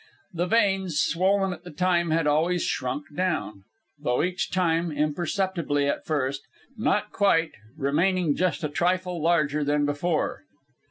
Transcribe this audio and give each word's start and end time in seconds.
The 0.33 0.47
veins, 0.47 0.99
swollen 0.99 1.53
at 1.53 1.63
the 1.63 1.69
time, 1.69 2.09
had 2.09 2.25
always 2.25 2.63
shrunk 2.63 3.03
down 3.15 3.49
again, 3.49 3.63
though 3.99 4.23
each 4.23 4.49
time, 4.49 4.91
imperceptibly 4.91 5.87
at 5.87 6.07
first, 6.07 6.41
not 6.75 7.11
quite 7.11 7.51
remaining 7.77 8.35
just 8.35 8.63
a 8.63 8.69
trifle 8.69 9.21
larger 9.21 9.63
than 9.63 9.85
before. 9.85 10.41